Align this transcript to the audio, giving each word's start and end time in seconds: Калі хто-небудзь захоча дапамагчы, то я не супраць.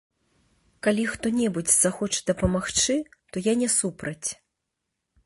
Калі 0.85 1.03
хто-небудзь 1.11 1.75
захоча 1.83 2.19
дапамагчы, 2.29 2.97
то 3.33 3.45
я 3.51 3.55
не 3.61 3.69
супраць. 3.77 4.29